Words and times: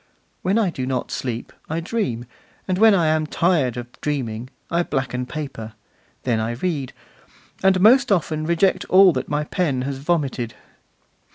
When 0.41 0.57
I 0.57 0.71
do 0.71 0.87
not 0.87 1.11
sleep 1.11 1.53
I 1.69 1.79
dream, 1.79 2.25
and 2.67 2.79
when 2.79 2.95
I 2.95 3.05
am 3.05 3.27
tired 3.27 3.77
of 3.77 3.85
dreaming 4.01 4.49
I 4.71 4.81
blacken 4.81 5.27
paper, 5.27 5.73
then 6.23 6.39
I 6.39 6.53
read, 6.53 6.91
and 7.61 7.79
most 7.79 8.11
often 8.11 8.47
reject 8.47 8.83
all 8.85 9.13
that 9.13 9.29
my 9.29 9.43
pen 9.43 9.83
has 9.83 9.99
vomited. 9.99 10.55